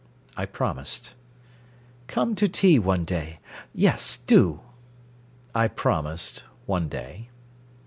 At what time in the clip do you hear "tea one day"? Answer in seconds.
2.49-3.37